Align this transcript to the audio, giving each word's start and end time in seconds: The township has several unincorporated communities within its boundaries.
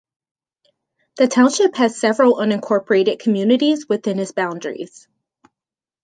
The 1.17 1.27
township 1.27 1.75
has 1.75 1.95
several 1.99 2.37
unincorporated 2.37 3.19
communities 3.19 3.87
within 3.87 4.17
its 4.17 4.31
boundaries. 4.31 5.07